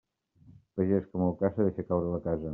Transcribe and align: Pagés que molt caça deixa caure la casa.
Pagés 0.79 1.05
que 1.11 1.21
molt 1.25 1.39
caça 1.43 1.69
deixa 1.69 1.87
caure 1.93 2.13
la 2.17 2.23
casa. 2.29 2.49